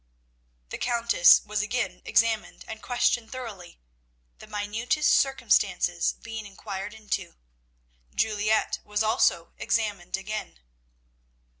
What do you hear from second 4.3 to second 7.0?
the minutest circumstances being inquired